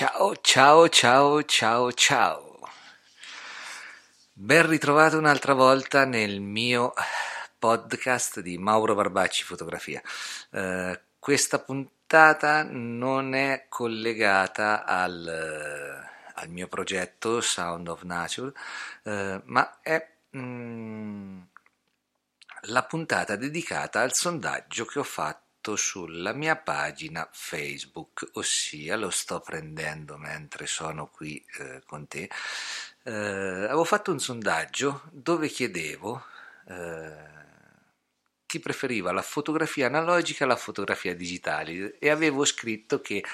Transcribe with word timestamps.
Ciao, 0.00 0.34
ciao, 0.40 0.88
ciao, 0.88 1.42
ciao, 1.42 1.92
ciao. 1.92 2.58
Ben 4.32 4.66
ritrovato 4.66 5.18
un'altra 5.18 5.52
volta 5.52 6.06
nel 6.06 6.40
mio 6.40 6.94
podcast 7.58 8.40
di 8.40 8.56
Mauro 8.56 8.94
Barbacci 8.94 9.44
Fotografia. 9.44 10.00
Eh, 10.52 10.98
questa 11.18 11.58
puntata 11.58 12.62
non 12.62 13.34
è 13.34 13.66
collegata 13.68 14.86
al, 14.86 16.02
al, 16.32 16.48
mio 16.48 16.66
progetto 16.66 17.42
Sound 17.42 17.88
of 17.88 18.02
Nature, 18.04 18.54
eh, 19.02 19.42
ma 19.44 19.80
è 19.82 20.08
mm, 20.34 21.40
la 22.68 22.84
puntata 22.84 23.36
dedicata 23.36 24.00
al 24.00 24.14
sondaggio 24.14 24.86
che 24.86 24.98
ho 24.98 25.04
fatto 25.04 25.49
sulla 25.76 26.32
mia 26.32 26.56
pagina 26.56 27.28
Facebook, 27.32 28.30
ossia 28.34 28.96
lo 28.96 29.10
sto 29.10 29.40
prendendo 29.40 30.16
mentre 30.16 30.66
sono 30.66 31.08
qui 31.08 31.44
eh, 31.58 31.82
con 31.86 32.06
te. 32.08 32.30
Eh, 33.02 33.12
avevo 33.12 33.84
fatto 33.84 34.10
un 34.10 34.20
sondaggio 34.20 35.02
dove 35.10 35.48
chiedevo 35.48 36.22
eh, 36.68 37.28
chi 38.46 38.58
preferiva 38.58 39.12
la 39.12 39.22
fotografia 39.22 39.86
analogica 39.86 40.44
o 40.44 40.48
la 40.48 40.56
fotografia 40.56 41.14
digitale 41.14 41.98
e 41.98 42.10
avevo 42.10 42.44
scritto 42.44 43.00
che 43.00 43.24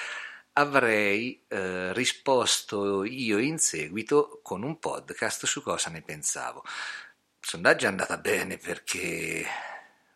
avrei 0.55 1.43
eh, 1.49 1.93
risposto 1.93 3.05
io 3.05 3.39
in 3.39 3.59
seguito 3.59 4.41
con 4.43 4.63
un 4.63 4.79
podcast 4.79 5.47
su 5.47 5.63
cosa 5.63 5.91
ne 5.91 6.03
pensavo. 6.03 6.63
Il 6.65 7.49
sondaggio 7.49 7.87
è 7.87 7.89
andata 7.89 8.19
bene 8.19 8.59
perché 8.59 9.47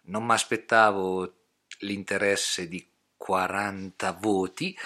non 0.02 0.24
mi 0.24 0.32
aspettavo 0.32 1.39
l'interesse 1.80 2.68
di 2.68 2.86
40 3.16 4.12
voti 4.12 4.76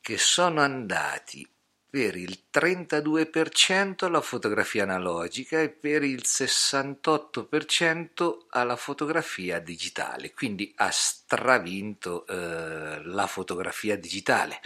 che 0.00 0.18
sono 0.18 0.60
andati 0.60 1.48
per 1.90 2.16
il 2.16 2.44
32% 2.52 4.04
alla 4.04 4.20
fotografia 4.20 4.82
analogica 4.84 5.60
e 5.60 5.70
per 5.70 6.04
il 6.04 6.22
68% 6.24 8.46
alla 8.50 8.76
fotografia 8.76 9.58
digitale, 9.58 10.32
quindi 10.32 10.72
ha 10.76 10.90
stravinto 10.92 12.24
eh, 12.28 13.02
la 13.02 13.26
fotografia 13.26 13.96
digitale. 13.96 14.60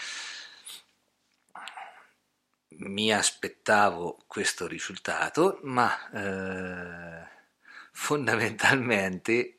Mi 2.77 3.11
aspettavo 3.11 4.19
questo 4.27 4.67
risultato, 4.67 5.61
ma 5.63 6.11
eh, 6.11 7.27
fondamentalmente 7.93 9.57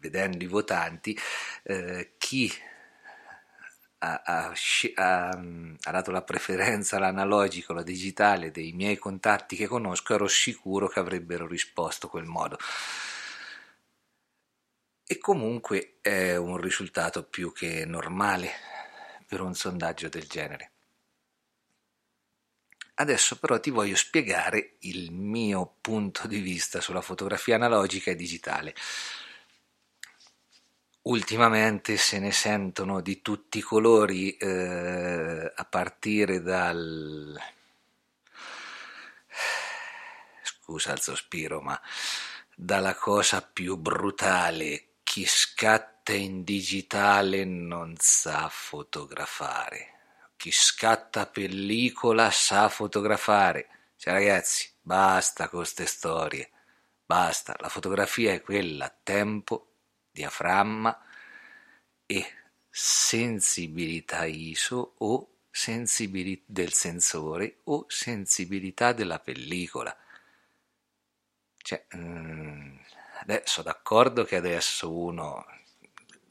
vedendo 0.00 0.44
i 0.44 0.46
votanti, 0.46 1.18
eh, 1.62 2.14
chi 2.18 2.52
ha, 3.98 4.22
ha, 4.24 4.52
ha, 4.94 5.28
ha, 5.30 5.90
dato 5.90 6.10
la 6.10 6.22
preferenza 6.22 6.96
all'analogico, 6.96 7.72
alla 7.72 7.82
digitale 7.82 8.50
dei 8.50 8.72
miei 8.72 8.96
contatti 8.96 9.56
che 9.56 9.66
conosco, 9.66 10.14
ero 10.14 10.28
sicuro 10.28 10.88
che 10.88 11.00
avrebbero 11.00 11.46
risposto 11.46 12.08
quel 12.08 12.24
modo. 12.26 12.58
E 15.10 15.18
comunque 15.18 15.98
è 16.02 16.36
un 16.36 16.58
risultato 16.58 17.24
più 17.24 17.52
che 17.52 17.84
normale 17.86 18.50
per 19.26 19.40
un 19.40 19.54
sondaggio 19.54 20.08
del 20.08 20.26
genere. 20.26 20.72
Adesso 23.00 23.38
però 23.38 23.58
ti 23.60 23.70
voglio 23.70 23.94
spiegare 23.94 24.76
il 24.80 25.12
mio 25.12 25.76
punto 25.80 26.26
di 26.26 26.40
vista 26.40 26.80
sulla 26.80 27.00
fotografia 27.00 27.54
analogica 27.54 28.10
e 28.10 28.16
digitale 28.16 28.74
ultimamente 31.08 31.96
se 31.96 32.18
ne 32.18 32.32
sentono 32.32 33.00
di 33.00 33.22
tutti 33.22 33.58
i 33.58 33.62
colori 33.62 34.36
eh, 34.36 35.52
a 35.54 35.64
partire 35.64 36.42
dal 36.42 37.38
scusa 40.42 40.92
il 40.92 41.00
sospiro 41.00 41.60
ma 41.60 41.80
dalla 42.54 42.94
cosa 42.94 43.40
più 43.42 43.76
brutale 43.76 44.88
chi 45.02 45.24
scatta 45.26 46.12
in 46.12 46.44
digitale 46.44 47.44
non 47.44 47.94
sa 47.98 48.48
fotografare. 48.50 49.94
Chi 50.36 50.50
scatta 50.50 51.26
pellicola 51.26 52.30
sa 52.30 52.68
fotografare. 52.68 53.68
Cioè 53.96 54.12
ragazzi 54.12 54.70
basta 54.80 55.48
con 55.48 55.60
queste 55.60 55.86
storie. 55.86 56.50
Basta 57.06 57.56
la 57.58 57.70
fotografia 57.70 58.32
è 58.32 58.42
quella 58.42 58.94
tempo 59.02 59.68
diaframma 60.10 61.07
e 62.10 62.26
sensibilità 62.70 64.24
ISO 64.24 64.94
o 64.98 65.28
sensibilità 65.50 66.44
del 66.46 66.72
sensore 66.72 67.58
o 67.64 67.84
sensibilità 67.88 68.92
della 68.92 69.18
pellicola. 69.18 69.94
Cioè, 71.58 71.84
mm, 71.96 72.76
adesso 73.20 73.60
d'accordo 73.60 74.24
che 74.24 74.36
adesso 74.36 74.90
uno 74.90 75.44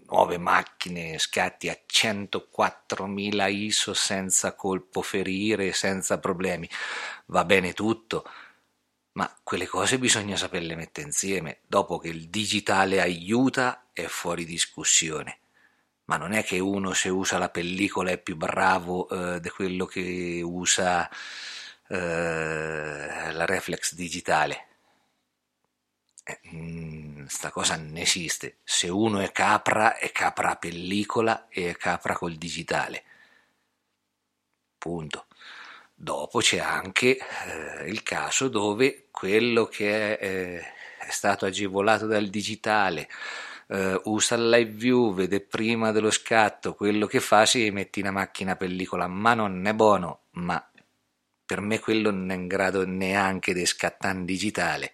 nuove 0.09 0.39
macchine 0.39 1.19
scatti 1.19 1.69
a 1.69 1.77
104.000 1.85 3.47
ISO 3.47 3.94
senza 3.94 4.55
colpo 4.55 5.03
ferire, 5.03 5.73
senza 5.73 6.17
problemi, 6.17 6.67
va 7.27 7.45
bene 7.45 7.73
tutto, 7.73 8.27
ma 9.11 9.31
quelle 9.44 9.67
cose 9.67 9.99
bisogna 9.99 10.38
saperle 10.38 10.75
mettere 10.75 11.05
insieme. 11.05 11.59
Dopo 11.67 11.99
che 11.99 12.07
il 12.07 12.29
digitale 12.29 12.99
aiuta 12.99 13.89
è 13.94 14.05
fuori 14.07 14.44
discussione. 14.44 15.39
Ma 16.07 16.18
non 16.18 16.31
è 16.31 16.44
che 16.44 16.59
uno 16.59 16.94
se 16.94 17.09
usa 17.09 17.38
la 17.38 17.50
pellicola 17.50 18.12
è 18.12 18.18
più 18.18 18.38
bravo 18.38 19.09
eh, 19.09 19.40
di 19.41 19.50
quello 19.50 19.85
che 19.85 20.41
usa 20.44 21.09
eh, 21.90 23.31
la 23.31 23.45
reflex 23.45 23.94
digitale. 23.94 24.68
Eh, 26.23 26.40
mm, 26.53 27.25
cosa 27.51 27.75
non 27.78 27.97
esiste. 27.97 28.57
Se 28.63 28.88
uno 28.90 29.19
è 29.19 29.31
capra, 29.31 29.97
è 29.97 30.12
capra 30.12 30.51
a 30.51 30.56
pellicola 30.56 31.47
e 31.50 31.69
è 31.72 31.75
capra 31.78 32.13
col 32.16 32.35
digitale. 32.35 33.03
Punto. 34.78 35.25
Dopo 35.94 36.39
c'è 36.39 36.59
anche 36.59 37.18
eh, 37.18 37.89
il 37.89 38.03
caso 38.03 38.47
dove 38.50 39.07
quello 39.12 39.66
che 39.66 40.18
è, 40.18 40.25
eh, 40.25 40.59
è 41.06 41.12
stato 41.12 41.45
agevolato 41.45 42.06
dal 42.07 42.28
digitale 42.29 43.09
eh, 43.67 44.01
usa 44.05 44.35
il 44.35 44.50
live 44.50 44.72
view, 44.72 45.13
vede 45.13 45.41
prima 45.41 45.91
dello 45.91 46.11
scatto 46.11 46.73
quello 46.73 47.05
che 47.07 47.19
fa, 47.19 47.45
si 47.45 47.69
mette 47.72 48.00
in 48.00 48.09
macchina 48.09 48.55
pellicola, 48.55 49.07
ma 49.07 49.33
non 49.33 49.66
è 49.66 49.73
buono, 49.73 50.22
ma 50.31 50.63
per 51.45 51.61
me 51.61 51.79
quello 51.79 52.11
non 52.11 52.29
è 52.31 52.35
in 52.35 52.47
grado 52.47 52.85
neanche 52.85 53.53
di 53.53 53.66
scattare 53.66 54.17
in 54.17 54.25
digitale, 54.25 54.91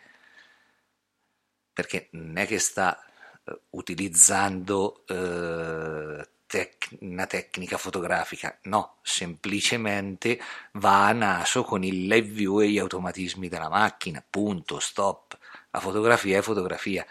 perché 1.73 2.09
non 2.12 2.38
è 2.38 2.45
che 2.45 2.59
sta 2.59 3.03
eh, 3.45 3.59
utilizzando 3.72 5.03
eh, 5.07 6.28
tec- 6.45 6.97
una 7.00 7.25
tecnica 7.25 7.78
fotografica, 7.78 8.57
no, 8.63 8.97
semplicemente 9.01 10.39
va 10.73 11.07
a 11.07 11.12
naso 11.13 11.63
con 11.63 11.83
il 11.83 12.06
live 12.06 12.28
view 12.28 12.62
e 12.62 12.69
gli 12.69 12.78
automatismi 12.78 13.47
della 13.50 13.69
macchina, 13.69 14.23
punto, 14.28 14.79
stop. 14.79 15.38
La 15.72 15.79
fotografia 15.79 16.38
è 16.38 16.41
fotografia. 16.41 17.06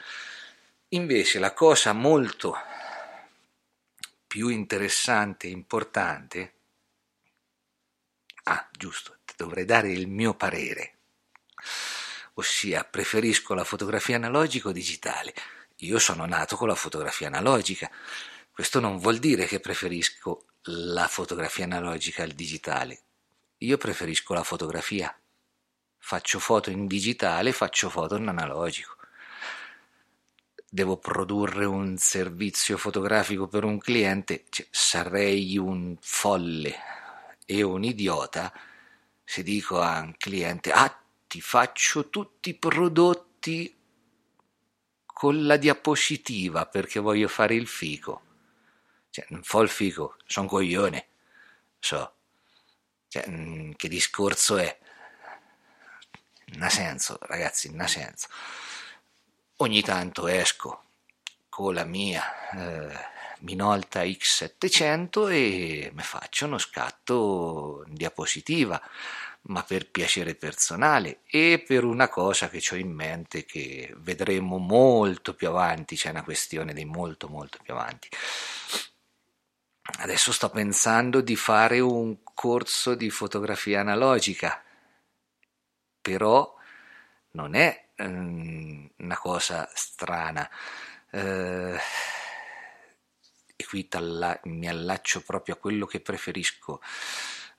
Invece 0.95 1.39
la 1.39 1.55
cosa 1.55 1.95
molto 1.95 2.55
più 4.27 4.49
interessante 4.49 5.47
e 5.47 5.51
importante, 5.51 6.55
ah 8.45 8.69
giusto, 8.71 9.17
dovrei 9.35 9.65
dare 9.65 9.91
il 9.91 10.07
mio 10.07 10.35
parere, 10.35 10.99
ossia 12.35 12.85
preferisco 12.85 13.55
la 13.55 13.65
fotografia 13.65 14.17
analogica 14.17 14.69
o 14.69 14.73
digitale. 14.73 15.33
Io 15.77 15.99
sono 15.99 16.27
nato 16.27 16.57
con 16.57 16.69
la 16.69 16.75
fotografia 16.75 17.29
analogica, 17.29 17.91
questo 18.51 18.79
non 18.79 18.99
vuol 18.99 19.17
dire 19.17 19.47
che 19.47 19.61
preferisco 19.61 20.45
la 20.65 21.09
fotografia 21.09 21.65
analogica 21.65 22.23
al 22.23 22.33
digitale. 22.33 23.03
Io 23.59 23.79
preferisco 23.79 24.35
la 24.35 24.45
fotografia. 24.45 25.19
Faccio 25.97 26.39
foto 26.39 26.69
in 26.69 26.87
digitale, 26.87 27.53
faccio 27.53 27.89
foto 27.89 28.17
in 28.17 28.29
analogico. 28.29 29.02
Devo 30.75 30.97
produrre 30.97 31.67
un 31.67 31.99
servizio 31.99 32.79
fotografico 32.79 33.47
per 33.47 33.63
un 33.63 33.77
cliente, 33.77 34.45
cioè, 34.49 34.67
sarei 34.71 35.59
un 35.59 35.99
folle 36.01 36.75
e 37.45 37.61
un 37.61 37.85
idiota 37.85 38.51
se 39.23 39.43
dico 39.43 39.83
a 39.83 40.01
un 40.01 40.15
cliente: 40.17 40.73
Ah, 40.73 40.99
ti 41.27 41.43
faccio 41.43 42.09
tutti 42.09 42.49
i 42.49 42.55
prodotti 42.55 43.79
con 45.05 45.45
la 45.45 45.59
diapositiva 45.59 46.65
perché 46.65 47.01
voglio 47.01 47.29
fare 47.29 47.55
il 47.55 47.67
fico. 47.67 48.23
Cioè, 49.11 49.27
non 49.29 49.43
fa 49.43 49.61
il 49.61 49.69
fico, 49.69 50.17
sono 50.25 50.47
coglione. 50.47 51.07
So. 51.81 52.15
Cioè, 53.09 53.29
mm, 53.29 53.73
che 53.73 53.89
discorso 53.89 54.57
è? 54.57 54.79
Non 56.47 56.63
ha 56.63 56.71
senso, 56.71 57.19
ragazzi, 57.21 57.69
non 57.71 57.81
ha 57.81 57.87
senso. 57.87 58.29
Ogni 59.63 59.81
tanto 59.81 60.27
esco 60.27 60.83
con 61.49 61.75
la 61.75 61.85
mia 61.85 62.51
eh, 62.51 62.99
Minolta 63.43 64.03
X700 64.03 65.31
e 65.31 65.91
mi 65.95 66.03
faccio 66.03 66.47
uno 66.47 66.59
scatto 66.59 67.85
in 67.87 67.95
diapositiva, 67.95 68.83
ma 69.43 69.63
per 69.63 69.89
piacere 69.89 70.35
personale 70.35 71.21
e 71.27 71.63
per 71.65 71.85
una 71.85 72.09
cosa 72.09 72.49
che 72.49 72.61
ho 72.73 72.75
in 72.75 72.91
mente 72.91 73.45
che 73.45 73.95
vedremo 73.99 74.59
molto 74.59 75.33
più 75.33 75.47
avanti, 75.47 75.95
c'è 75.95 76.11
una 76.11 76.25
questione 76.25 76.73
di 76.73 76.85
molto 76.85 77.29
molto 77.29 77.59
più 77.63 77.73
avanti. 77.73 78.09
Adesso 80.01 80.33
sto 80.33 80.51
pensando 80.51 81.21
di 81.21 81.37
fare 81.37 81.79
un 81.79 82.17
corso 82.35 82.97
di 82.97 83.11
fotografia 83.11 83.79
analogica, 83.79 84.61
però 86.01 86.53
non 87.35 87.55
è 87.55 87.91
una 88.07 89.17
cosa 89.19 89.71
strana. 89.75 90.49
Uh, 91.11 91.77
e 93.57 93.67
qui 93.67 93.89
mi 94.45 94.69
allaccio 94.69 95.23
proprio 95.23 95.55
a 95.55 95.59
quello 95.59 95.87
che 95.87 96.01
preferisco. 96.01 96.81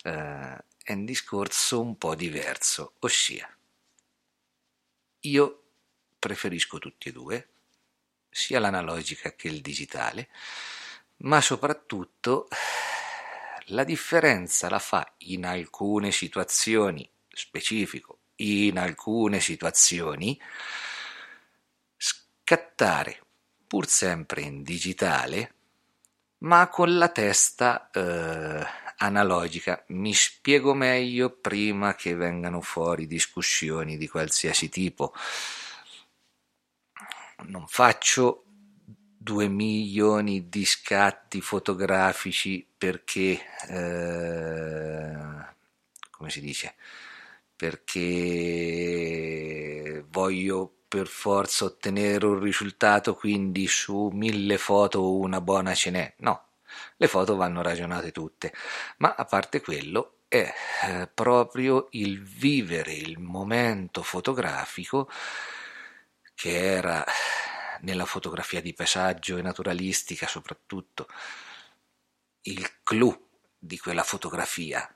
Uh, 0.04 0.58
è 0.84 0.92
un 0.92 1.06
discorso 1.06 1.82
un 1.82 1.98
po' 1.98 2.16
diverso, 2.16 2.96
ossia 3.00 3.50
io 5.26 5.64
preferisco 6.20 6.80
tutti 6.80 7.10
e 7.10 7.12
due, 7.12 7.50
sia 8.30 8.60
l'analogica 8.60 9.34
che 9.36 9.48
il 9.48 9.62
digitale, 9.62 10.30
ma 11.18 11.40
soprattutto 11.42 12.48
la 13.68 13.84
differenza 13.84 14.70
la 14.70 14.80
fa 14.80 15.14
in 15.20 15.46
alcune 15.46 16.12
situazioni 16.12 17.10
specifico, 17.30 18.20
in 18.44 18.78
alcune 18.78 19.40
situazioni 19.40 20.40
scattare 21.98 23.20
pur 23.68 23.88
sempre 23.88 24.42
in 24.42 24.62
digitale, 24.62 25.54
ma 26.40 26.68
con 26.68 26.98
la 26.98 27.10
testa 27.10 27.90
eh, 27.90 28.66
analogica. 28.98 29.84
Mi 29.88 30.14
spiego 30.14 30.74
meglio 30.74 31.30
prima 31.30 31.96
che 31.96 32.16
vengano 32.16 32.62
fuori 32.62 33.08
discussioni 33.08 33.98
di 33.98 34.08
qualsiasi 34.08 34.70
tipo. 34.70 35.14
Non 37.46 37.66
faccio 37.68 38.44
due 39.18 39.48
milioni 39.48 40.50
di 40.50 40.66
scatti 40.66 41.42
fotografici 41.42 42.68
perché, 42.78 43.42
eh, 43.70 45.16
come 46.12 46.30
si 46.30 46.42
dice, 46.42 46.76
perché 47.64 48.84
voglio 50.10 50.80
per 50.86 51.08
forza 51.08 51.64
ottenere 51.64 52.26
un 52.26 52.42
risultato, 52.42 53.16
quindi 53.16 53.68
su 53.68 54.10
mille 54.12 54.58
foto 54.58 55.16
una 55.16 55.40
buona 55.40 55.74
ce 55.74 55.90
n'è. 55.92 56.16
No, 56.18 56.48
le 56.98 57.08
foto 57.08 57.38
vanno 57.38 57.62
ragionate 57.62 58.12
tutte, 58.12 58.54
ma 58.98 59.16
a 59.16 59.24
parte 59.24 59.62
quello 59.62 60.24
è 60.28 60.54
eh, 60.84 61.10
proprio 61.14 61.88
il 61.92 62.22
vivere 62.22 62.92
il 62.92 63.18
momento 63.18 64.04
fotografico 64.04 65.10
che 66.36 66.58
era 66.58 67.06
nella 67.82 68.06
fotografia 68.06 68.60
di 68.62 68.74
paesaggio 68.74 69.38
e 69.38 69.42
naturalistica 69.42 70.28
soprattutto 70.28 71.08
il 72.42 72.84
clou 72.84 73.18
di 73.58 73.78
quella 73.80 74.04
fotografia 74.04 74.94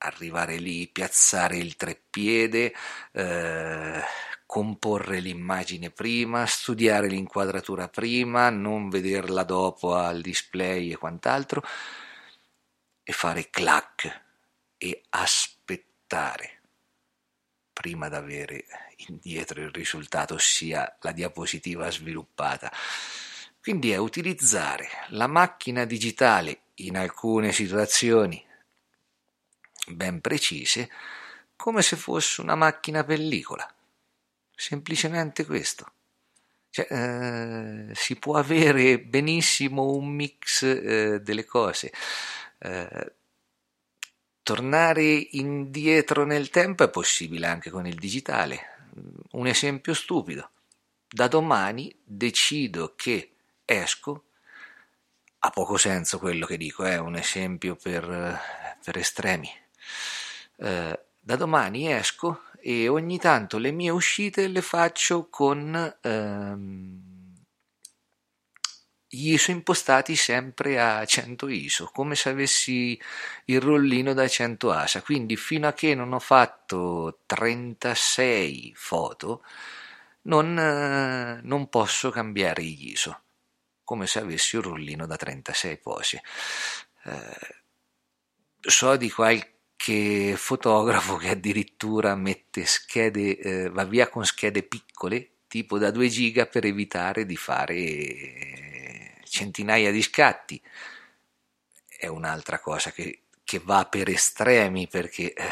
arrivare 0.00 0.56
lì, 0.56 0.88
piazzare 0.88 1.56
il 1.56 1.76
treppiede, 1.76 2.74
eh, 3.12 4.02
comporre 4.46 5.20
l'immagine 5.20 5.90
prima, 5.90 6.46
studiare 6.46 7.08
l'inquadratura 7.08 7.88
prima, 7.88 8.50
non 8.50 8.88
vederla 8.88 9.44
dopo 9.44 9.94
al 9.94 10.20
display 10.20 10.90
e 10.90 10.96
quant'altro, 10.96 11.62
e 13.02 13.12
fare 13.12 13.48
clac 13.50 14.22
e 14.76 15.02
aspettare 15.10 16.60
prima 17.72 18.08
di 18.08 18.14
avere 18.14 18.64
indietro 19.08 19.60
il 19.60 19.70
risultato, 19.70 20.34
ossia 20.34 20.96
la 21.00 21.12
diapositiva 21.12 21.90
sviluppata. 21.90 22.72
Quindi 23.60 23.90
è 23.92 23.96
utilizzare 23.96 24.88
la 25.08 25.26
macchina 25.26 25.84
digitale 25.84 26.62
in 26.76 26.96
alcune 26.96 27.52
situazioni 27.52 28.42
ben 29.90 30.20
precise 30.20 30.90
come 31.60 31.82
se 31.82 31.96
fosse 31.96 32.40
una 32.40 32.54
macchina 32.54 33.04
pellicola. 33.04 33.70
Semplicemente 34.54 35.44
questo. 35.44 35.92
Cioè, 36.70 36.86
eh, 36.90 37.94
si 37.94 38.16
può 38.16 38.36
avere 38.36 38.98
benissimo 38.98 39.90
un 39.92 40.08
mix 40.08 40.62
eh, 40.62 41.20
delle 41.20 41.44
cose. 41.44 41.92
Eh, 42.58 43.12
tornare 44.42 45.04
indietro 45.32 46.24
nel 46.24 46.48
tempo 46.48 46.82
è 46.82 46.88
possibile 46.88 47.46
anche 47.46 47.70
con 47.70 47.86
il 47.86 47.96
digitale. 47.96 48.88
Un 49.32 49.46
esempio 49.46 49.92
stupido. 49.92 50.50
Da 51.06 51.28
domani 51.28 51.94
decido 52.02 52.94
che 52.96 53.32
esco 53.66 54.24
ha 55.40 55.50
poco 55.50 55.76
senso 55.76 56.18
quello 56.18 56.46
che 56.46 56.56
dico, 56.56 56.84
è 56.84 56.98
un 56.98 57.16
esempio 57.16 57.76
per, 57.76 58.38
per 58.82 58.96
estremi 58.96 59.50
eh, 60.56 61.00
da 61.18 61.36
domani 61.36 61.92
esco 61.92 62.42
e 62.60 62.88
ogni 62.88 63.18
tanto 63.18 63.58
le 63.58 63.70
mie 63.70 63.90
uscite 63.90 64.46
le 64.48 64.62
faccio 64.62 65.28
con 65.28 65.98
ehm, 66.02 67.10
gli 69.12 69.32
ISO 69.32 69.50
impostati 69.50 70.14
sempre 70.14 70.80
a 70.80 71.04
100 71.04 71.48
ISO, 71.48 71.90
come 71.92 72.14
se 72.14 72.28
avessi 72.28 73.00
il 73.46 73.60
rollino 73.60 74.14
da 74.14 74.28
100 74.28 74.70
ASA. 74.70 75.02
Quindi 75.02 75.36
fino 75.36 75.66
a 75.66 75.72
che 75.72 75.96
non 75.96 76.12
ho 76.12 76.20
fatto 76.20 77.22
36 77.26 78.72
foto, 78.76 79.42
non, 80.22 80.56
eh, 80.56 81.40
non 81.42 81.68
posso 81.68 82.10
cambiare 82.10 82.62
gli 82.62 82.90
ISO, 82.90 83.22
come 83.82 84.06
se 84.06 84.20
avessi 84.20 84.54
un 84.56 84.62
rollino 84.62 85.06
da 85.06 85.16
36 85.16 85.78
posi. 85.78 86.20
Eh, 87.04 87.62
so 88.60 88.96
di 88.96 89.10
qualche 89.10 89.59
qualche 89.80 90.36
fotografo 90.36 91.16
che 91.16 91.30
addirittura 91.30 92.14
mette 92.14 92.66
schede, 92.66 93.38
eh, 93.38 93.70
va 93.70 93.84
via 93.84 94.08
con 94.08 94.24
schede 94.26 94.62
piccole, 94.62 95.38
tipo 95.48 95.78
da 95.78 95.90
2 95.90 96.08
giga, 96.08 96.46
per 96.46 96.66
evitare 96.66 97.24
di 97.24 97.36
fare 97.36 99.22
centinaia 99.24 99.90
di 99.90 100.02
scatti. 100.02 100.60
È 101.86 102.06
un'altra 102.06 102.58
cosa 102.60 102.90
che, 102.92 103.22
che 103.42 103.58
va 103.62 103.86
per 103.86 104.08
estremi 104.10 104.86
perché 104.86 105.32
eh, 105.32 105.48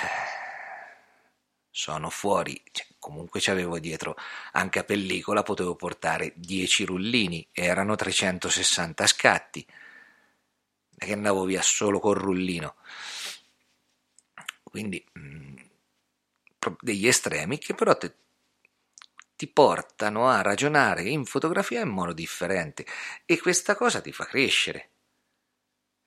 sono 1.70 2.10
fuori. 2.10 2.60
Cioè, 2.70 2.86
comunque 2.98 3.40
c'avevo 3.40 3.78
dietro 3.78 4.14
anche 4.52 4.78
a 4.80 4.84
pellicola, 4.84 5.42
potevo 5.42 5.74
portare 5.74 6.32
10 6.36 6.84
rullini, 6.84 7.46
erano 7.52 7.96
360 7.96 9.06
scatti. 9.06 9.66
Che 10.98 11.12
andavo 11.12 11.44
via 11.44 11.62
solo 11.62 12.00
col 12.00 12.16
rullino 12.16 12.74
quindi 14.78 15.04
mh, 15.12 15.20
mm, 15.20 15.56
degli 16.80 17.08
estremi 17.08 17.58
che 17.58 17.74
però 17.74 17.96
te, 17.96 18.14
ti 19.34 19.48
portano 19.48 20.28
a 20.28 20.40
ragionare 20.40 21.02
in 21.02 21.24
fotografia 21.24 21.80
in 21.80 21.88
modo 21.88 22.12
differente 22.12 22.86
e 23.24 23.40
questa 23.40 23.74
cosa 23.74 24.00
ti 24.00 24.12
fa 24.12 24.24
crescere. 24.24 24.90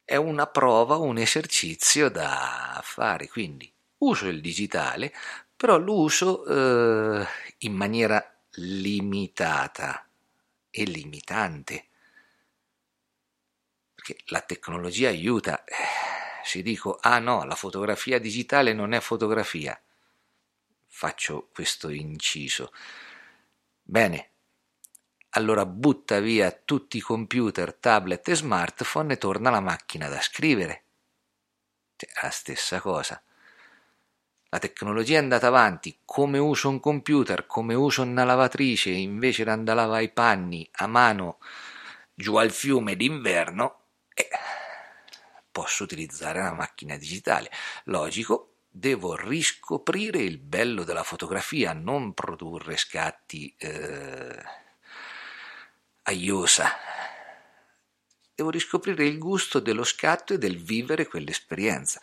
È 0.06 0.16
una 0.16 0.48
prova, 0.48 0.96
un 0.96 1.18
esercizio 1.18 2.10
da 2.10 2.80
fare, 2.84 3.28
quindi 3.28 3.72
uso 4.00 4.28
il 4.28 4.40
digitale, 4.40 5.14
però 5.56 5.78
lo 5.78 6.00
uso 6.00 6.46
eh, 6.46 7.26
in 7.60 7.74
maniera 7.74 8.24
limitata 8.56 10.08
e 10.70 10.84
limitante. 10.86 11.86
Perché 13.94 14.18
la 14.28 14.42
tecnologia 14.42 15.10
aiuta. 15.10 15.64
Eh, 15.64 16.21
se 16.44 16.62
dico 16.62 16.98
ah 17.02 17.20
no, 17.20 17.44
la 17.44 17.56
fotografia 17.56 18.20
digitale 18.20 18.74
non 18.74 18.94
è 18.94 19.00
fotografia, 19.00 19.80
faccio 20.88 21.50
questo 21.54 21.90
inciso. 21.90 22.72
Bene, 23.82 24.30
allora 25.32 25.66
butta 25.66 26.20
via 26.20 26.52
tutti 26.52 26.98
i 26.98 27.02
computer, 27.02 27.74
tablet 27.74 28.28
e 28.28 28.36
smartphone 28.36 29.14
e 29.14 29.18
torna 29.18 29.50
alla 29.50 29.60
macchina 29.60 30.08
da 30.10 30.20
scrivere. 30.22 30.84
Cioè, 31.96 32.10
la 32.22 32.30
stessa 32.30 32.82
cosa. 32.82 33.22
La 34.50 34.60
tecnologia 34.60 35.16
è 35.16 35.22
andata 35.22 35.48
avanti, 35.48 36.00
come 36.04 36.38
uso 36.38 36.68
un 36.68 36.82
computer, 36.82 37.46
come 37.46 37.74
uso 37.74 38.02
una 38.02 38.26
lavatrice, 38.26 38.90
invece 38.90 39.46
di 39.46 39.50
andare 39.50 39.80
a 39.80 39.84
lavare 39.84 40.04
i 40.04 40.12
panni 40.12 40.68
a 40.74 40.88
mano 40.88 41.40
giù 42.14 42.36
al 42.36 42.52
fiume 42.52 42.98
d'inverno, 42.98 43.80
eh, 44.14 44.30
posso 45.52 45.84
utilizzare 45.84 46.40
una 46.40 46.54
macchina 46.54 46.96
digitale. 46.98 47.52
Logico, 47.86 48.56
devo 48.70 49.16
riscoprire 49.16 50.20
il 50.20 50.38
bello 50.38 50.84
della 50.84 51.04
fotografia, 51.04 51.74
non 51.74 52.14
produrre 52.14 52.78
scatti 52.78 53.54
eh, 53.58 54.44
a 56.04 56.12
devo 58.34 58.50
riscoprire 58.50 59.06
il 59.06 59.20
gusto 59.20 59.60
dello 59.60 59.84
scatto 59.84 60.34
e 60.34 60.38
del 60.38 60.58
vivere 60.58 61.08
quell'esperienza. 61.08 62.02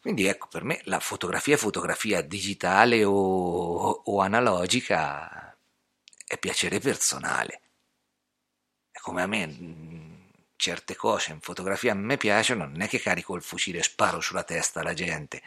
Quindi 0.00 0.26
ecco, 0.26 0.48
per 0.48 0.64
me 0.64 0.80
la 0.84 1.00
fotografia, 1.00 1.56
fotografia 1.56 2.20
digitale 2.20 3.04
o, 3.04 3.12
o 3.12 4.20
analogica, 4.20 5.56
è 6.26 6.38
piacere 6.38 6.80
personale. 6.80 7.60
È 8.90 8.98
come 8.98 9.22
a 9.22 9.26
me 9.26 9.46
certe 10.68 10.96
cose 10.96 11.32
in 11.32 11.40
fotografia 11.40 11.92
a 11.92 11.94
me 11.94 12.18
piacciono, 12.18 12.66
non 12.66 12.82
è 12.82 12.88
che 12.88 13.00
carico 13.00 13.34
il 13.34 13.42
fucile 13.42 13.78
e 13.78 13.82
sparo 13.82 14.20
sulla 14.20 14.42
testa 14.42 14.80
alla 14.80 14.92
gente. 14.92 15.42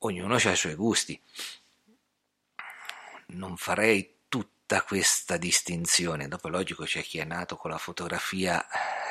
Ognuno 0.00 0.34
ha 0.34 0.50
i 0.50 0.56
suoi 0.56 0.74
gusti. 0.74 1.20
Non 3.26 3.56
farei 3.56 4.14
tutta 4.28 4.82
questa 4.82 5.36
distinzione. 5.36 6.26
Dopo, 6.26 6.48
logico, 6.48 6.82
c'è 6.84 7.02
chi 7.02 7.18
è 7.18 7.24
nato 7.24 7.56
con 7.56 7.70
la 7.70 7.78
fotografia 7.78 8.64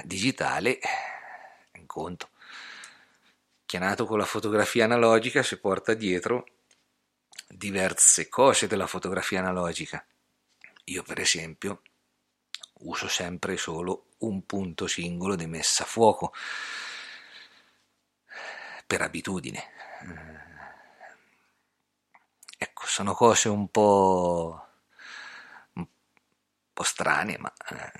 digitale, 0.03 0.79
in 1.73 1.85
conto 1.85 2.29
chi 3.65 3.75
è 3.75 3.79
nato 3.79 4.05
con 4.05 4.17
la 4.17 4.25
fotografia 4.25 4.85
analogica 4.85 5.43
si 5.43 5.57
porta 5.57 5.93
dietro 5.93 6.45
diverse 7.49 8.29
cose 8.29 8.65
della 8.65 8.87
fotografia 8.87 9.39
analogica. 9.39 10.05
Io 10.85 11.03
per 11.03 11.19
esempio 11.19 11.81
uso 12.79 13.07
sempre 13.07 13.57
solo 13.57 14.07
un 14.19 14.45
punto 14.45 14.87
singolo 14.87 15.35
di 15.35 15.47
messa 15.47 15.83
a 15.83 15.87
fuoco. 15.87 16.33
Per 18.85 19.01
abitudine. 19.01 19.63
Ecco, 22.57 22.85
sono 22.85 23.13
cose 23.13 23.49
un 23.49 23.69
po', 23.69 24.67
un 25.73 25.87
po 26.73 26.83
strane, 26.83 27.37
ma 27.37 27.53
eh, 27.69 27.91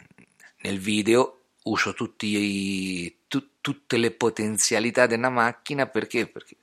nel 0.61 0.79
video 0.79 1.41
uso 1.63 1.93
tutti, 1.93 3.25
tu, 3.27 3.59
tutte 3.61 3.97
le 3.97 4.11
potenzialità 4.11 5.05
della 5.05 5.29
macchina 5.29 5.85
perché, 5.87 6.27
perché 6.27 6.55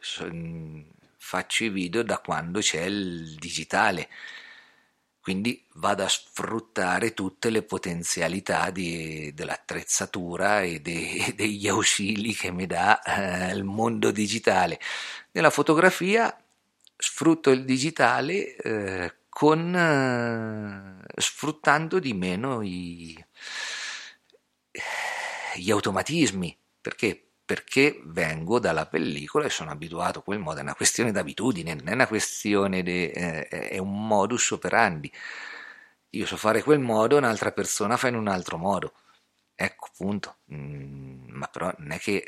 faccio 1.18 1.64
i 1.64 1.68
video 1.68 2.02
da 2.02 2.18
quando 2.18 2.60
c'è 2.60 2.82
il 2.82 3.34
digitale 3.36 4.08
quindi 5.24 5.64
vado 5.76 6.04
a 6.04 6.08
sfruttare 6.08 7.14
tutte 7.14 7.48
le 7.48 7.62
potenzialità 7.62 8.68
di, 8.68 9.32
dell'attrezzatura 9.32 10.60
e 10.60 10.80
de, 10.80 11.32
degli 11.34 11.66
ausili 11.66 12.34
che 12.34 12.50
mi 12.50 12.66
dà 12.66 13.00
eh, 13.00 13.54
il 13.54 13.64
mondo 13.64 14.10
digitale. 14.10 14.78
Nella 15.30 15.48
fotografia 15.48 16.36
sfrutto 16.94 17.48
il 17.48 17.64
digitale 17.64 18.54
eh, 18.54 19.14
con, 19.30 19.74
eh, 19.74 21.06
sfruttando 21.16 21.98
di 22.00 22.12
meno 22.12 22.60
i, 22.60 23.16
gli 25.54 25.70
automatismi, 25.70 26.54
perché? 26.82 27.28
Perché 27.46 28.00
vengo 28.04 28.58
dalla 28.58 28.86
pellicola 28.86 29.44
e 29.46 29.50
sono 29.50 29.70
abituato 29.70 30.20
a 30.20 30.22
quel 30.22 30.38
modo, 30.38 30.58
è 30.60 30.62
una 30.62 30.74
questione 30.74 31.12
d'abitudine, 31.12 31.74
non 31.74 31.88
è 31.88 31.92
una 31.92 32.06
questione 32.06 32.82
di... 32.82 33.10
Eh, 33.10 33.48
è 33.48 33.78
un 33.78 34.06
modus 34.06 34.50
operandi. 34.52 35.12
Io 36.10 36.26
so 36.26 36.36
fare 36.36 36.62
quel 36.62 36.78
modo, 36.80 37.16
un'altra 37.16 37.52
persona 37.52 37.96
fa 37.96 38.08
in 38.08 38.14
un 38.16 38.28
altro 38.28 38.56
modo. 38.56 38.94
Ecco, 39.54 39.88
punto. 39.96 40.38
Mm, 40.52 41.28
ma 41.30 41.46
però 41.48 41.72
non 41.78 41.92
è 41.92 41.98
che 41.98 42.26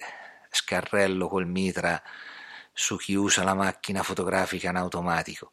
scarrello 0.50 1.28
col 1.28 1.46
mitra 1.46 2.02
su 2.72 2.96
chi 2.96 3.14
usa 3.14 3.42
la 3.44 3.54
macchina 3.54 4.02
fotografica 4.02 4.70
in 4.70 4.76
automatico. 4.76 5.52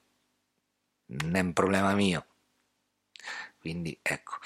Non 1.08 1.36
è 1.36 1.39
un 1.39 1.53
problema 1.53 1.93
mio. 1.93 2.25
Quindi 3.60 3.98
ecco 4.01 4.39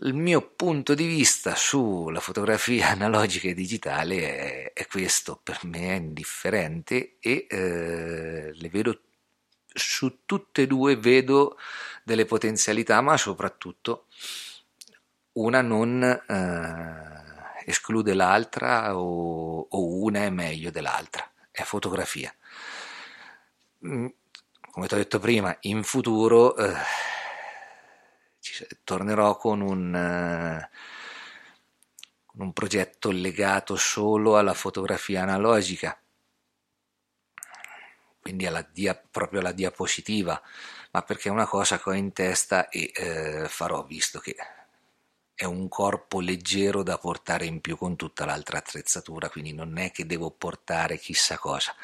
il 0.00 0.14
mio 0.14 0.42
punto 0.54 0.94
di 0.94 1.06
vista 1.06 1.54
sulla 1.54 2.20
fotografia 2.20 2.90
analogica 2.92 3.48
e 3.48 3.54
digitale 3.54 4.72
è, 4.72 4.72
è 4.72 4.86
questo, 4.86 5.40
per 5.42 5.60
me 5.64 5.94
è 5.94 5.96
indifferente 5.96 7.16
e 7.20 7.46
eh, 7.48 8.50
le 8.52 8.68
vedo 8.68 9.00
su 9.72 10.20
tutte 10.24 10.62
e 10.62 10.66
due 10.66 10.96
vedo 10.96 11.58
delle 12.02 12.24
potenzialità, 12.24 13.00
ma 13.00 13.16
soprattutto 13.16 14.06
una 15.32 15.60
non 15.60 16.02
eh, 16.02 17.70
esclude 17.70 18.14
l'altra 18.14 18.96
o, 18.96 19.66
o, 19.68 20.02
una 20.02 20.20
è 20.20 20.30
meglio 20.30 20.70
dell'altra, 20.70 21.30
è 21.50 21.62
fotografia. 21.62 22.34
Mm, 23.86 24.06
come 24.70 24.86
ti 24.86 24.94
ho 24.94 24.96
detto 24.96 25.18
prima, 25.18 25.56
in 25.62 25.82
futuro 25.82 26.56
eh, 26.56 26.74
tornerò 28.84 29.36
con 29.36 29.60
un, 29.60 29.94
uh, 29.94 30.60
un 32.42 32.52
progetto 32.52 33.10
legato 33.10 33.76
solo 33.76 34.36
alla 34.36 34.54
fotografia 34.54 35.22
analogica, 35.22 35.98
quindi 38.20 38.46
alla 38.46 38.62
dia, 38.62 38.94
proprio 38.94 39.40
alla 39.40 39.52
diapositiva, 39.52 40.40
ma 40.92 41.02
perché 41.02 41.28
è 41.28 41.32
una 41.32 41.46
cosa 41.46 41.78
che 41.78 41.90
ho 41.90 41.94
in 41.94 42.12
testa 42.12 42.68
e 42.68 42.90
eh, 42.94 43.48
farò, 43.48 43.84
visto 43.84 44.18
che 44.18 44.34
è 45.34 45.44
un 45.44 45.68
corpo 45.68 46.20
leggero 46.20 46.82
da 46.82 46.96
portare 46.96 47.44
in 47.44 47.60
più 47.60 47.76
con 47.76 47.94
tutta 47.94 48.24
l'altra 48.24 48.58
attrezzatura, 48.58 49.28
quindi 49.28 49.52
non 49.52 49.76
è 49.76 49.92
che 49.92 50.06
devo 50.06 50.30
portare 50.30 50.98
chissà 50.98 51.38
cosa. 51.38 51.74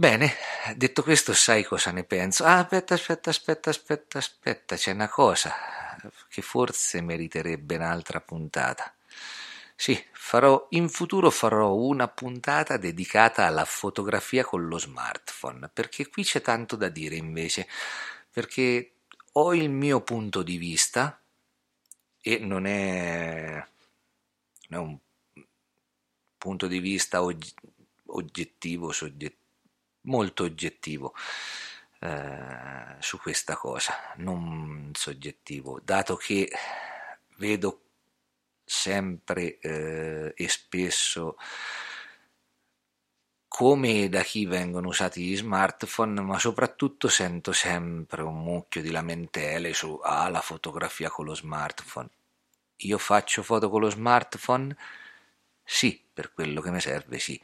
Bene, 0.00 0.32
detto 0.76 1.02
questo, 1.02 1.34
sai 1.34 1.62
cosa 1.62 1.90
ne 1.90 2.04
penso? 2.04 2.44
Ah, 2.44 2.60
aspetta, 2.60 2.94
aspetta, 2.94 3.28
aspetta, 3.28 3.68
aspetta, 3.68 4.16
aspetta, 4.16 4.74
c'è 4.74 4.92
una 4.92 5.10
cosa 5.10 5.52
che 6.30 6.40
forse 6.40 7.02
meriterebbe 7.02 7.76
un'altra 7.76 8.22
puntata. 8.22 8.94
Sì, 9.76 10.02
farò, 10.12 10.68
in 10.70 10.88
futuro 10.88 11.28
farò 11.30 11.74
una 11.74 12.08
puntata 12.08 12.78
dedicata 12.78 13.44
alla 13.44 13.66
fotografia 13.66 14.42
con 14.42 14.66
lo 14.68 14.78
smartphone, 14.78 15.68
perché 15.70 16.08
qui 16.08 16.24
c'è 16.24 16.40
tanto 16.40 16.76
da 16.76 16.88
dire 16.88 17.16
invece, 17.16 17.68
perché 18.30 18.92
ho 19.32 19.54
il 19.54 19.68
mio 19.68 20.00
punto 20.00 20.42
di 20.42 20.56
vista 20.56 21.20
e 22.22 22.38
non 22.38 22.64
è, 22.64 23.62
non 24.68 24.80
è 24.80 24.82
un 24.82 24.98
punto 26.38 26.66
di 26.66 26.78
vista 26.78 27.22
oggettivo, 27.22 28.92
soggettivo 28.92 29.38
molto 30.02 30.44
oggettivo 30.44 31.14
eh, 32.00 32.96
su 33.00 33.18
questa 33.18 33.56
cosa, 33.56 33.94
non 34.16 34.90
soggettivo, 34.94 35.80
dato 35.82 36.16
che 36.16 36.50
vedo 37.36 37.82
sempre 38.64 39.58
eh, 39.58 40.32
e 40.36 40.48
spesso 40.48 41.36
come 43.48 44.08
da 44.08 44.22
chi 44.22 44.46
vengono 44.46 44.88
usati 44.88 45.22
gli 45.24 45.36
smartphone, 45.36 46.20
ma 46.20 46.38
soprattutto 46.38 47.08
sento 47.08 47.52
sempre 47.52 48.22
un 48.22 48.42
mucchio 48.42 48.80
di 48.80 48.90
lamentele 48.90 49.74
su 49.74 49.98
ah, 50.02 50.28
la 50.30 50.40
fotografia 50.40 51.10
con 51.10 51.26
lo 51.26 51.34
smartphone. 51.34 52.08
Io 52.82 52.96
faccio 52.96 53.42
foto 53.42 53.68
con 53.68 53.80
lo 53.80 53.90
smartphone? 53.90 54.74
Sì, 55.62 56.02
per 56.12 56.32
quello 56.32 56.60
che 56.62 56.70
mi 56.70 56.80
serve, 56.80 57.18
sì 57.18 57.38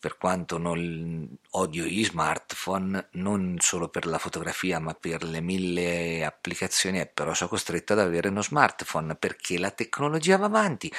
per 0.00 0.16
quanto 0.16 0.56
non 0.56 1.28
odio 1.50 1.84
gli 1.84 2.02
smartphone, 2.02 3.08
non 3.12 3.56
solo 3.60 3.88
per 3.88 4.06
la 4.06 4.16
fotografia 4.16 4.78
ma 4.78 4.94
per 4.94 5.22
le 5.22 5.42
mille 5.42 6.24
applicazioni, 6.24 7.06
però 7.06 7.34
sono 7.34 7.50
costretto 7.50 7.92
ad 7.92 7.98
avere 7.98 8.28
uno 8.28 8.42
smartphone 8.42 9.14
perché 9.14 9.58
la 9.58 9.70
tecnologia 9.70 10.38
va 10.38 10.46
avanti. 10.46 10.90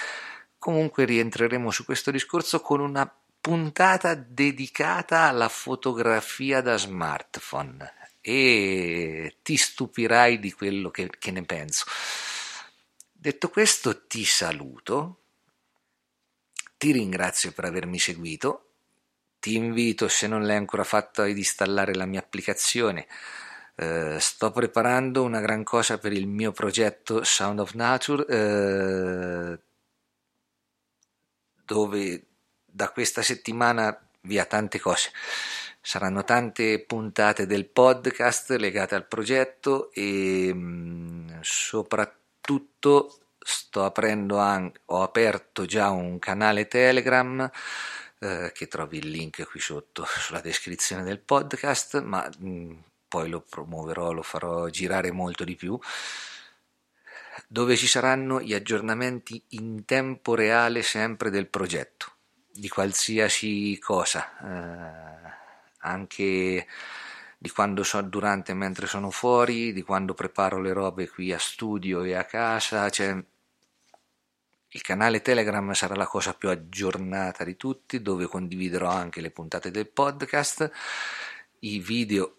Comunque 0.60 1.05
rientreremo 1.05 1.72
su 1.72 1.84
questo 1.84 2.12
discorso 2.12 2.62
con 2.62 2.79
una 2.79 3.12
puntata 3.41 4.13
dedicata 4.13 5.22
alla 5.22 5.50
fotografia 5.50 6.62
da 6.62 6.77
smartphone 6.77 7.93
e 8.22 9.38
ti 9.41 9.58
stupirai 9.58 10.38
di 10.38 10.51
quello 10.51 10.91
che, 10.91 11.10
che 11.17 11.31
ne 11.31 11.41
penso. 11.41 11.86
Detto 13.12 13.50
questo 13.50 14.05
ti 14.05 14.24
saluto, 14.25 15.22
ti 16.77 16.91
ringrazio 16.91 17.51
per 17.51 17.65
avermi 17.65 17.98
seguito 17.98 18.70
ti 19.41 19.55
invito, 19.55 20.07
se 20.07 20.27
non 20.27 20.45
l'hai 20.45 20.55
ancora 20.55 20.83
fatto, 20.83 21.24
ad 21.24 21.36
installare 21.36 21.95
la 21.95 22.05
mia 22.05 22.19
applicazione. 22.19 23.07
Uh, 23.75 24.19
sto 24.19 24.51
preparando 24.51 25.24
una 25.24 25.39
gran 25.39 25.63
cosa 25.63 25.98
per 25.98 26.13
il 26.13 26.27
mio 26.27 26.51
progetto 26.51 27.24
Sound 27.24 27.60
of 27.60 27.74
Nature, 27.74 29.53
uh, 29.53 29.60
dove 31.65 32.25
da 32.63 32.89
questa 32.91 33.24
settimana 33.24 34.00
via 34.21 34.45
tante 34.45 34.79
cose. 34.79 35.12
Saranno 35.81 36.24
tante 36.24 36.79
puntate 36.86 37.48
del 37.48 37.65
podcast 37.65 38.51
legate 38.51 38.93
al 38.93 39.07
progetto 39.07 39.91
e 39.91 40.51
mm, 40.53 41.39
soprattutto 41.41 43.21
sto 43.39 43.83
aprendo 43.83 44.38
anche, 44.38 44.81
ho 44.86 45.01
aperto 45.01 45.65
già 45.65 45.89
un 45.89 46.19
canale 46.19 46.67
Telegram 46.67 47.50
eh, 48.21 48.51
che 48.53 48.67
trovi 48.67 48.99
il 48.99 49.09
link 49.09 49.43
qui 49.49 49.59
sotto 49.59 50.05
sulla 50.07 50.41
descrizione 50.41 51.03
del 51.03 51.19
podcast, 51.19 52.01
ma 52.01 52.29
mh, 52.37 52.49
mm, 52.49 52.71
poi 53.07 53.29
lo 53.29 53.41
promuoverò, 53.41 54.11
lo 54.11 54.21
farò 54.21 54.67
girare 54.69 55.11
molto 55.11 55.43
di 55.43 55.55
più, 55.55 55.77
dove 57.47 57.75
ci 57.75 57.87
saranno 57.87 58.39
gli 58.39 58.53
aggiornamenti 58.53 59.43
in 59.49 59.85
tempo 59.85 60.35
reale 60.35 60.83
sempre 60.83 61.29
del 61.29 61.47
progetto, 61.47 62.13
di 62.51 62.69
qualsiasi 62.69 63.77
cosa, 63.79 64.29
eh, 64.39 65.31
anche 65.79 66.67
di 67.37 67.49
quando 67.49 67.83
so 67.83 67.99
durante 68.01 68.53
mentre 68.53 68.85
sono 68.85 69.09
fuori, 69.09 69.73
di 69.73 69.81
quando 69.81 70.13
preparo 70.13 70.61
le 70.61 70.73
robe 70.73 71.09
qui 71.09 71.33
a 71.33 71.39
studio 71.39 72.03
e 72.03 72.13
a 72.13 72.23
casa, 72.25 72.87
cioè 72.89 73.17
il 74.73 74.81
canale 74.81 75.21
Telegram 75.21 75.71
sarà 75.73 75.95
la 75.95 76.07
cosa 76.07 76.33
più 76.33 76.49
aggiornata 76.49 77.43
di 77.43 77.57
tutti, 77.57 78.01
dove 78.01 78.25
condividerò 78.27 78.89
anche 78.89 79.19
le 79.19 79.31
puntate 79.31 79.69
del 79.69 79.87
podcast, 79.87 80.71
i 81.59 81.79
video 81.79 82.35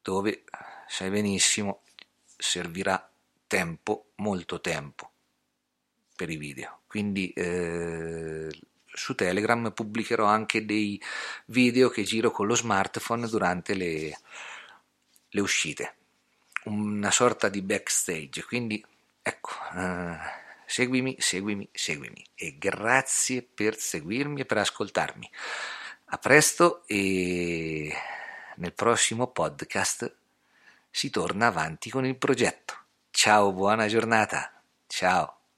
dove 0.00 0.44
sai 0.86 1.10
benissimo 1.10 1.82
servirà 2.36 3.10
tempo, 3.46 4.12
molto 4.16 4.60
tempo 4.60 5.10
per 6.14 6.30
i 6.30 6.36
video. 6.36 6.80
Quindi 6.86 7.30
eh, 7.32 8.48
su 8.86 9.14
Telegram 9.14 9.72
pubblicherò 9.72 10.24
anche 10.24 10.64
dei 10.64 11.00
video 11.46 11.90
che 11.90 12.02
giro 12.02 12.30
con 12.30 12.46
lo 12.46 12.54
smartphone 12.54 13.28
durante 13.28 13.74
le, 13.74 14.18
le 15.28 15.40
uscite, 15.40 15.96
una 16.64 17.10
sorta 17.10 17.50
di 17.50 17.60
backstage. 17.60 18.44
Quindi 18.44 18.82
ecco, 19.20 19.50
eh, 19.74 20.44
seguimi, 20.66 21.16
seguimi, 21.18 21.68
seguimi 21.72 22.24
e 22.34 22.56
grazie 22.58 23.42
per 23.42 23.76
seguirmi 23.76 24.40
e 24.40 24.44
per 24.44 24.58
ascoltarmi. 24.58 25.30
A 26.06 26.18
presto 26.18 26.82
e 26.86 27.92
nel 28.56 28.72
prossimo 28.72 29.28
podcast 29.28 30.14
si 30.90 31.10
torna 31.10 31.46
avanti 31.46 31.90
con 31.90 32.04
il 32.04 32.16
progetto. 32.16 32.74
Ciao, 33.10 33.52
buona 33.52 33.86
giornata. 33.86 34.62
Ciao. 34.86 35.45